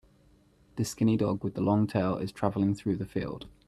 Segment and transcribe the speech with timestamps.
[0.77, 3.47] The skinny dog with the long tail is traveling through the field.